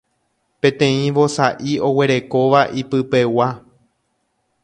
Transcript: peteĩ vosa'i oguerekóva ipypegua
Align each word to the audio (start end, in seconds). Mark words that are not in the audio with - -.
peteĩ 0.65 1.05
vosa'i 1.17 1.73
oguerekóva 1.89 2.61
ipypegua 2.83 3.49